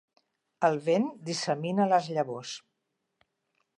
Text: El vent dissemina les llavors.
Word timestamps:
El 0.69 0.77
vent 0.87 1.05
dissemina 1.29 1.87
les 1.93 2.09
llavors. 2.17 2.55